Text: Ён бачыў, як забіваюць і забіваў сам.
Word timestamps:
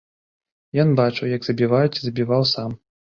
Ён 0.83 0.89
бачыў, 0.99 1.27
як 1.37 1.45
забіваюць 1.47 1.97
і 1.99 2.07
забіваў 2.07 2.43
сам. 2.53 2.71